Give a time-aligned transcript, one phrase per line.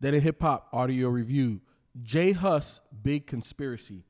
[0.00, 1.60] Then a hip hop audio review.
[2.02, 4.04] J Hus, Big Conspiracy.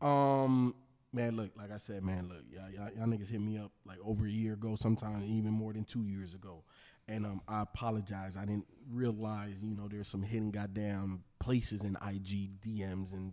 [0.00, 0.74] Um,
[1.12, 3.98] man, look, like I said, man, look, y'all, y'all, y'all niggas hit me up like
[4.04, 6.62] over a year ago, sometimes even more than two years ago.
[7.08, 8.36] And um, I apologize.
[8.36, 13.32] I didn't realize, you know, there's some hidden goddamn places in IG DMs and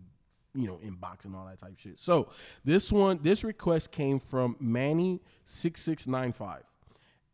[0.55, 1.99] you know, inbox and all that type shit.
[1.99, 2.29] So
[2.63, 6.63] this one, this request came from Manny six six nine five,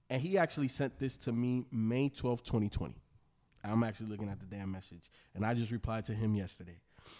[0.09, 2.95] and he actually sent this to me May twelfth, twenty twenty.
[3.63, 6.79] I'm actually looking at the damn message, and I just replied to him yesterday.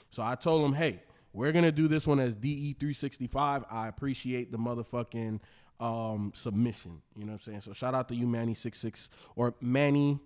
[0.10, 1.02] So I told him, hey,
[1.34, 3.64] we're gonna do this one as DE three sixty five.
[3.70, 5.40] I appreciate the motherfucking
[5.80, 7.02] um, submission.
[7.16, 7.62] You know what I'm saying?
[7.62, 10.20] So shout out to you, Manny six six or Manny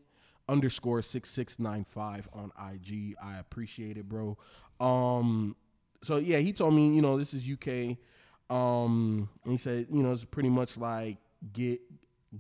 [0.50, 3.16] underscore six six nine five on IG.
[3.22, 4.38] I appreciate it, bro.
[4.80, 5.56] Um,
[6.04, 7.98] so yeah, he told me, you know, this is UK.
[8.50, 11.18] Um, and he said, you know, it's pretty much like
[11.54, 11.82] get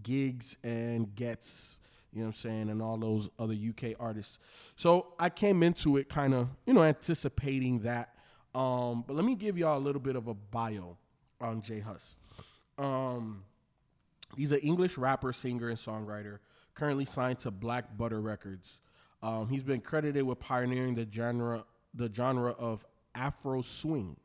[0.01, 1.79] Giggs and gets,
[2.13, 4.39] you know what I'm saying, and all those other UK artists.
[4.75, 8.15] So I came into it kind of, you know, anticipating that.
[8.53, 10.97] Um, but let me give y'all a little bit of a bio
[11.41, 12.17] on J Hus.
[12.77, 13.43] Um,
[14.37, 16.39] he's an English rapper, singer, and songwriter,
[16.75, 18.81] currently signed to Black Butter Records.
[19.23, 21.65] Um, he's been credited with pioneering the genre
[21.95, 24.17] the genre of Afro swing.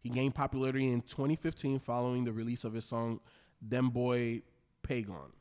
[0.00, 3.20] He gained popularity in 2015 following the release of his song
[3.66, 4.42] "Dem Boy
[4.82, 5.32] Paigon."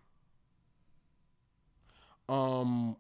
[2.32, 2.96] Um,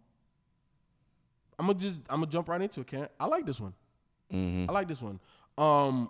[1.57, 2.87] I'm gonna just I'm gonna jump right into it.
[2.87, 3.73] Can I like this one?
[4.69, 5.19] I like this one.
[5.57, 6.09] Um,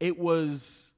[0.00, 0.92] it was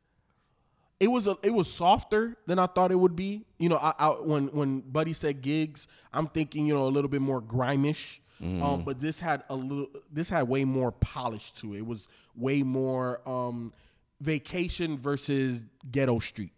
[0.98, 3.44] it was a, it was softer than I thought it would be.
[3.58, 7.10] You know, I, I when when Buddy said Giggs, I'm thinking you know a little
[7.10, 8.18] bit more grimish.
[8.42, 11.78] Um, but this had a little this had way more polish to it.
[11.78, 13.72] It was way more um,
[14.20, 16.52] vacation versus ghetto street.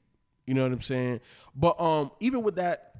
[0.47, 1.21] You know what I'm saying?
[1.56, 2.92] But um, even with that,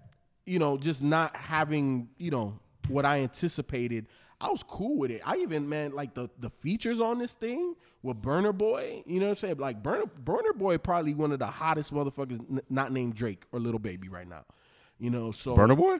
[0.47, 2.59] you know, just not having you know
[2.89, 4.07] what I anticipated.
[4.41, 5.21] I was cool with it.
[5.25, 9.03] I even man like the the features on this thing with Burna Boy.
[9.07, 9.59] You know what I'm saying?
[9.59, 13.61] Like Burna Burna Boy probably one of the hottest motherfuckers n- not named Drake or
[13.61, 14.45] Lil Baby right now.
[14.99, 15.99] You know, so Burna Boy?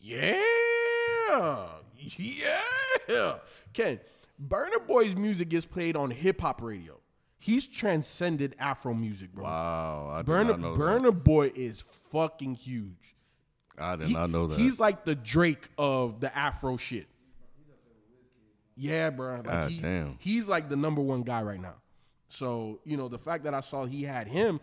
[0.00, 0.40] yeah,
[3.08, 3.34] yeah.
[3.72, 4.00] Ken,
[4.44, 6.98] Burna Boy's music gets played on hip hop radio.
[7.38, 9.44] He's transcended Afro music, bro.
[9.44, 10.10] Wow.
[10.12, 13.14] I Burna Burna Boy is fucking huge.
[13.78, 14.58] I did He- not know that.
[14.58, 17.06] He's like the Drake of the Afro shit.
[18.76, 19.36] Yeah, bro.
[19.36, 20.16] Like God he, damn.
[20.18, 21.76] He's like the number one guy right now.
[22.28, 24.60] So, you know, the fact that I saw he had him,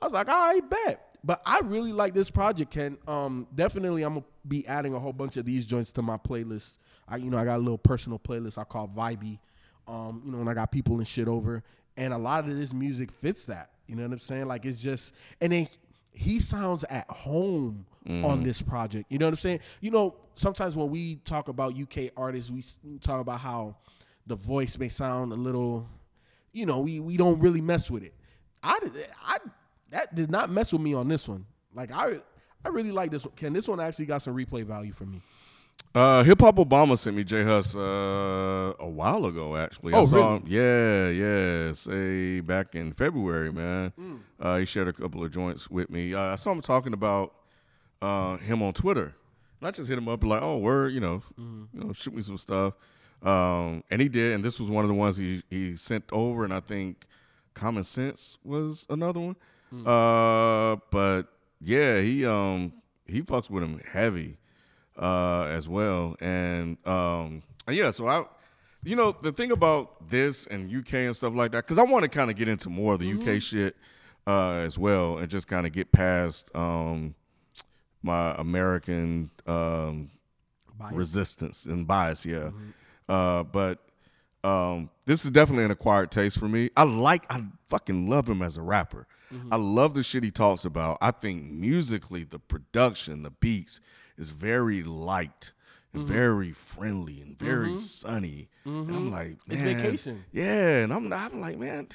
[0.00, 1.16] I was like, I bet.
[1.22, 2.98] But I really like this project, Ken.
[3.06, 6.78] Um, definitely I'm gonna be adding a whole bunch of these joints to my playlist.
[7.08, 9.38] I you know, I got a little personal playlist I call Vibey.
[9.86, 11.62] Um, you know, when I got people and shit over.
[11.96, 13.70] And a lot of this music fits that.
[13.86, 14.46] You know what I'm saying?
[14.46, 15.68] Like it's just and then
[16.12, 19.06] he sounds at home on this project.
[19.10, 19.60] You know what I'm saying?
[19.80, 23.76] You know, sometimes when we talk about UK artists, we talk about how
[24.26, 25.86] the voice may sound a little,
[26.52, 28.14] you know, we we don't really mess with it.
[28.62, 28.78] I
[29.24, 29.38] I
[29.90, 31.46] that did not mess with me on this one.
[31.74, 32.16] Like I
[32.64, 33.34] I really like this one.
[33.36, 35.22] Ken, this one actually got some replay value for me.
[35.94, 39.54] Uh, Hip Hop Obama sent me J Hus uh, a while ago.
[39.56, 40.36] Actually, I Oh, saw really?
[40.36, 40.42] him.
[40.46, 41.72] Yeah, yeah.
[41.72, 43.92] Say back in February, man.
[44.00, 44.18] Mm.
[44.40, 46.12] Uh, he shared a couple of joints with me.
[46.14, 47.32] Uh, I saw him talking about
[48.04, 49.14] uh, him on Twitter,
[49.60, 51.64] and I just hit him up like, "Oh, word, you know, Mm-hmm.
[51.78, 52.74] you know, shoot me some stuff."
[53.22, 56.44] Um, and he did, and this was one of the ones he he sent over,
[56.44, 57.06] and I think
[57.54, 59.36] Common Sense was another one.
[59.72, 59.86] Mm.
[59.86, 61.22] Uh, but
[61.60, 62.72] yeah, he um
[63.06, 64.36] he fucks with him heavy
[64.98, 66.16] uh, as well.
[66.20, 68.24] And um, and yeah, so I,
[68.82, 72.02] you know, the thing about this and UK and stuff like that, because I want
[72.04, 73.74] to kind of get into more of the UK shit
[74.26, 77.14] uh, as well, and just kind of get past um,
[78.04, 80.10] my American um,
[80.92, 82.24] resistance and bias.
[82.26, 82.50] Yeah,
[83.08, 83.78] uh, but
[84.44, 86.70] um, this is definitely an acquired taste for me.
[86.76, 89.06] I like, I fucking love him as a rapper.
[89.50, 90.98] I love the shit he talks about.
[91.00, 93.80] I think musically, the production, the beats
[94.16, 95.52] is very light.
[95.92, 100.24] And very friendly and very sunny, and I'm like, It's vacation.
[100.32, 101.86] yeah, and I'm, I'm like, man,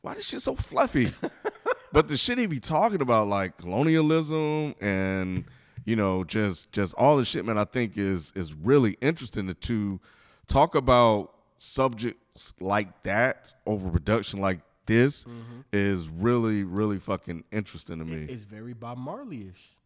[0.00, 1.12] why this shit so fluffy?
[1.92, 5.44] but the shit he be talking about, like colonialism and
[5.84, 9.54] you know, just just all the shit, man, I think is is really interesting to,
[9.54, 10.00] to
[10.46, 15.26] talk about subjects like that over production like this
[15.72, 18.26] is really really fucking interesting to me.
[18.28, 19.76] It's very Bob Marley-ish.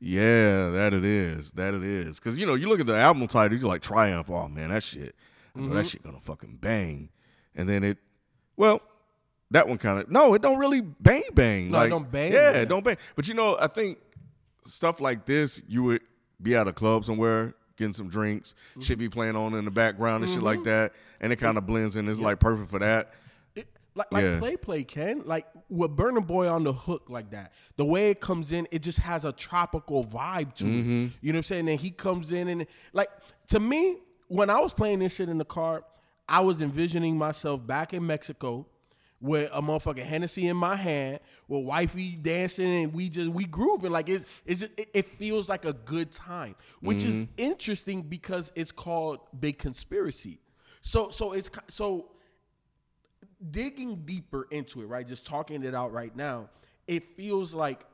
[0.00, 1.52] Yeah, that it is.
[1.52, 2.18] That it is.
[2.18, 4.30] Cause you know, you look at the album title, you're like Triumph.
[4.30, 5.14] Oh man, that shit.
[5.56, 5.74] Mm-hmm.
[5.74, 7.10] that shit gonna fucking bang.
[7.54, 7.98] And then it,
[8.56, 8.80] well,
[9.52, 11.70] that one kind of no, it don't really bang bang.
[11.70, 12.58] No, it like, don't bang, Yeah, yeah.
[12.62, 12.96] it don't bang.
[13.16, 13.98] But you know, I think
[14.64, 16.02] stuff like this, you would
[16.40, 18.80] be at a club somewhere getting some drinks, Mm-hmm.
[18.82, 21.66] shit be playing on in the background and shit like that, and it kind of
[21.66, 22.08] blends in.
[22.08, 23.12] It's like perfect for that.
[23.54, 24.38] It, like like Yeah.
[24.38, 27.52] play play Ken like with Burna Boy on the hook like that.
[27.76, 31.04] The way it comes in, it just has a tropical vibe to Mm-hmm.
[31.06, 31.10] it.
[31.20, 31.68] You know what I'm saying?
[31.68, 33.08] And he comes in and like
[33.48, 33.96] to me,
[34.28, 35.84] when I was playing this shit in the car,
[36.28, 38.66] I was envisioning myself back in Mexico
[39.22, 43.92] with a motherfucking Hennessy in my hand, with wifey dancing, and we just we grooving
[43.92, 44.24] like it.
[44.44, 47.32] It's it, it feels like a good time, which is mm-hmm.
[47.36, 50.40] interesting because it's called Big Conspiracy.
[50.82, 52.10] So so it's so
[53.50, 55.06] digging deeper into it, right?
[55.06, 56.50] Just talking it out right now,
[56.88, 57.84] it feels like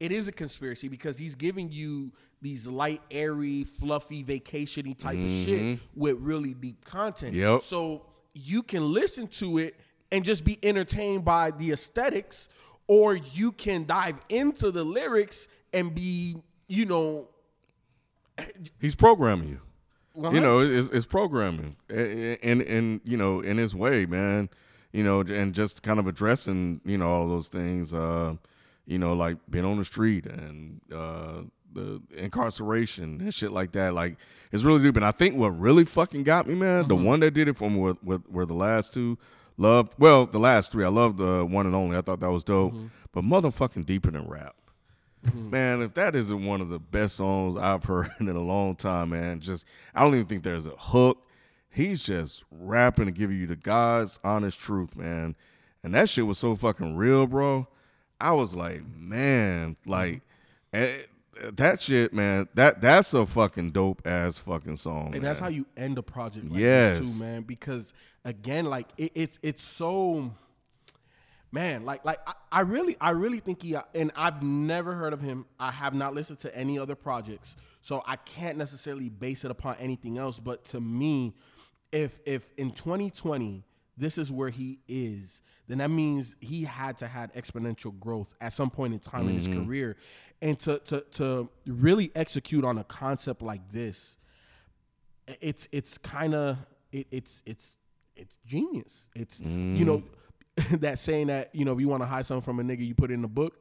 [0.00, 2.12] it is a conspiracy because he's giving you
[2.42, 6.00] these light, airy, fluffy, vacationy type of shit mm-hmm.
[6.00, 7.34] with really deep content.
[7.34, 7.62] Yep.
[7.62, 9.76] So you can listen to it
[10.12, 12.48] and just be entertained by the aesthetics,
[12.86, 16.36] or you can dive into the lyrics and be,
[16.68, 17.28] you know,
[18.80, 19.60] He's programming you.
[20.18, 20.34] Uh-huh.
[20.34, 24.48] You know, it's, it's programming, and and you know, in his way, man.
[24.92, 27.94] You know, and just kind of addressing, you know, all those things.
[27.94, 28.34] Uh,
[28.86, 31.42] you know, like being on the street and uh,
[31.72, 33.94] the incarceration and shit like that.
[33.94, 34.16] Like,
[34.50, 34.96] it's really deep.
[34.96, 37.70] And I think what really fucking got me, man, the one that did it for
[37.70, 39.16] me were, were, were the last two.
[39.60, 40.86] Loved well, the last three.
[40.86, 41.94] I loved the one and only.
[41.94, 42.72] I thought that was dope.
[42.72, 42.86] Mm-hmm.
[43.12, 44.56] But motherfucking deeper than rap.
[45.26, 45.50] Mm-hmm.
[45.50, 49.10] Man, if that isn't one of the best songs I've heard in a long time,
[49.10, 51.26] man, just I don't even think there's a hook.
[51.68, 55.36] He's just rapping and giving you the God's honest truth, man.
[55.84, 57.68] And that shit was so fucking real, bro.
[58.18, 60.22] I was like, man, like
[60.72, 60.84] mm-hmm.
[60.84, 61.02] eh,
[61.54, 62.48] that shit, man.
[62.54, 65.14] That that's a fucking dope ass fucking song.
[65.14, 66.98] and that's how you end a project like Yes.
[66.98, 67.42] this too, man.
[67.42, 67.94] Because
[68.24, 70.32] again, like it, it's it's so
[71.52, 75.12] man, like like I, I really I really think he uh, and I've never heard
[75.12, 75.46] of him.
[75.58, 79.76] I have not listened to any other projects, so I can't necessarily base it upon
[79.80, 80.38] anything else.
[80.40, 81.34] But to me,
[81.92, 83.64] if if in 2020
[84.00, 88.52] this is where he is, then that means he had to had exponential growth at
[88.52, 89.64] some point in time in his mm-hmm.
[89.64, 89.96] career,
[90.42, 94.18] and to to to really execute on a concept like this
[95.40, 96.58] it's it's kind of
[96.92, 97.76] it, it's it's
[98.16, 99.08] it's genius.
[99.14, 100.02] It's you know
[100.56, 100.80] mm.
[100.80, 102.94] that saying that you know if you want to hide something from a nigga, you
[102.94, 103.56] put it in a book.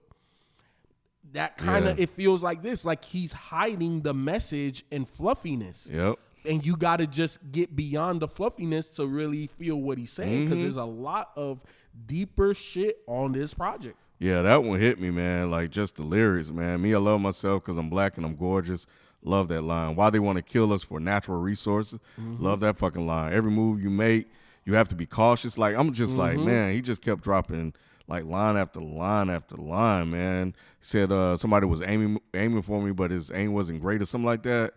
[1.33, 2.03] That kind of Yeah.
[2.03, 6.17] it feels like this, like he's hiding the message in fluffiness, Yep.
[6.45, 10.45] And you got to just get beyond the fluffiness to really feel what he's saying
[10.45, 10.61] because mm-hmm.
[10.61, 11.61] there's a lot of
[12.05, 13.97] deeper shit on this project.
[14.19, 15.49] Yeah, that one hit me, man.
[15.49, 16.81] Like just the lyrics, man.
[16.81, 18.85] Me, I love myself because I'm black and I'm gorgeous.
[19.21, 19.95] Love that line.
[19.95, 21.99] Why they want to kill us for natural resources?
[22.19, 22.43] Mm-hmm.
[22.43, 23.33] Love that fucking line.
[23.33, 24.31] Every move you make,
[24.65, 25.57] you have to be cautious.
[25.57, 26.45] Like I'm just like, mm-hmm.
[26.45, 27.73] man, he just kept dropping
[28.07, 30.53] like line after line after line, man.
[30.79, 34.05] He said uh, somebody was aiming aiming for me, but his aim wasn't great or
[34.05, 34.73] something like that.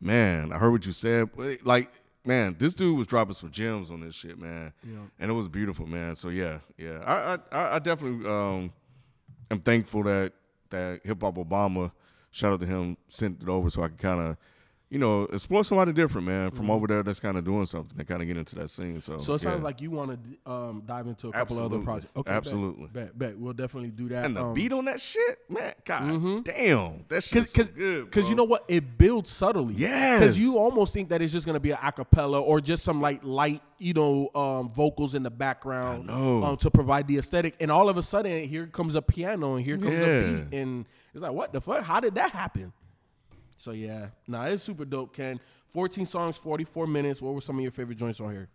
[0.00, 1.30] Man, I heard what you said.
[1.64, 1.88] Like,
[2.24, 4.72] man, this dude was dropping some gems on this shit, man,
[5.18, 6.14] and it was beautiful, man.
[6.16, 8.72] So yeah, yeah, I I, I- I definitely um
[9.50, 10.32] am thankful that
[10.70, 11.92] that Hip Hop Obama,
[12.30, 14.36] shout out to him, sent it over so I could kind of,
[14.88, 18.06] you know, explore somebody different, man, from over there that's kind of doing something and
[18.06, 19.00] kind of get into that scene.
[19.00, 19.64] So, So it sounds yeah.
[19.64, 20.16] like you want
[20.46, 22.12] to um, dive into a couple of other projects.
[22.16, 22.30] Okay.
[22.30, 22.86] Absolutely.
[22.92, 24.24] Bet, bet, We'll definitely do that.
[24.24, 28.12] and the Um, beat on that shit, man, god damn, that shit's Cause, so good.
[28.12, 28.64] cause you know what?
[28.68, 29.74] It builds subtly.
[29.74, 30.20] Yes.
[30.22, 33.20] Cause you almost think that it's just gonna be an acapella or just some like
[33.24, 36.08] light, you know, um, vocals in the background.
[36.10, 37.56] Um, to provide the aesthetic.
[37.60, 40.86] And all of a sudden, here comes a piano and here comes a beat, and
[41.12, 41.82] it's like, what the fuck?
[41.82, 42.72] How did that happen?
[43.56, 45.40] So yeah, nah, it's super dope, Ken.
[45.68, 47.20] 14 songs, 44 minutes.
[47.22, 48.48] What were some of your favorite joints on here?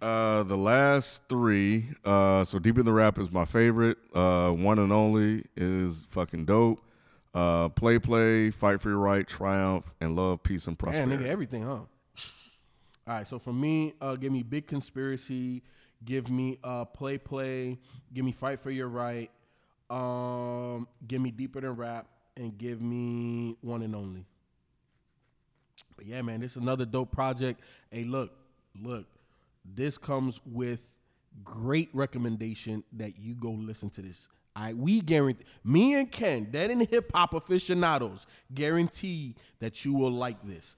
[0.00, 1.86] Uh, the last three.
[2.04, 3.98] Uh, so Deep in the Rap is my favorite.
[4.12, 6.84] Uh, one and only is fucking dope.
[7.34, 11.24] Uh, play, play, fight for your right, triumph, and love, peace, and Yeah, prosperity.
[11.24, 11.70] nigga, everything, huh?
[11.70, 11.86] All
[13.06, 15.62] right, so for me, uh, give me big conspiracy,
[16.04, 17.78] give me uh, play, play,
[18.12, 19.30] give me fight for your right,
[19.88, 22.06] um, give me deeper than rap,
[22.36, 24.26] and give me one and only.
[25.96, 27.60] But yeah, man, this is another dope project.
[27.90, 28.32] Hey, look,
[28.80, 29.06] look,
[29.64, 30.94] this comes with
[31.44, 34.28] great recommendation that you go listen to this.
[34.54, 40.12] I we guarantee me and Ken, dead and hip hop aficionados, guarantee that you will
[40.12, 40.76] like this.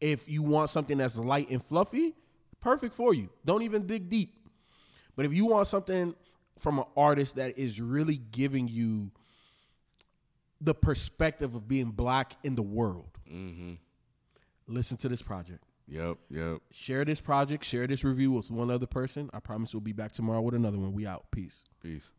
[0.00, 2.14] If you want something that's light and fluffy,
[2.60, 3.30] perfect for you.
[3.44, 4.34] Don't even dig deep.
[5.16, 6.14] But if you want something
[6.58, 9.10] from an artist that is really giving you
[10.60, 13.74] the perspective of being black in the world, mm-hmm.
[14.70, 15.64] Listen to this project.
[15.88, 16.58] Yep, yep.
[16.70, 19.28] Share this project, share this review with one other person.
[19.32, 20.92] I promise we'll be back tomorrow with another one.
[20.92, 21.26] We out.
[21.32, 21.64] Peace.
[21.82, 22.12] Peace.